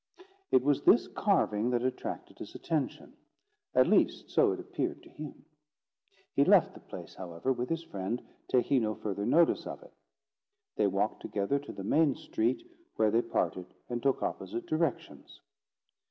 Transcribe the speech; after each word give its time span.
It 0.49 0.63
was 0.63 0.81
this 0.81 1.07
carving 1.07 1.69
that 1.69 1.83
attracted 1.83 2.39
his 2.39 2.55
attention; 2.55 3.13
at 3.75 3.85
least 3.85 4.31
so 4.31 4.51
it 4.51 4.59
appeared 4.59 5.03
to 5.03 5.09
him. 5.11 5.45
He 6.33 6.43
left 6.43 6.73
the 6.73 6.79
place, 6.79 7.13
however, 7.13 7.53
with 7.53 7.69
his 7.69 7.83
friend, 7.83 8.19
taking 8.47 8.81
no 8.81 8.95
further 8.95 9.27
notice 9.27 9.67
of 9.67 9.83
it. 9.83 9.93
They 10.75 10.87
walked 10.87 11.21
together 11.21 11.59
to 11.59 11.71
the 11.71 11.83
main 11.83 12.15
street, 12.15 12.67
where 12.95 13.11
they 13.11 13.21
parted 13.21 13.67
and 13.89 14.01
took 14.01 14.23
opposite 14.23 14.65
directions. 14.65 15.39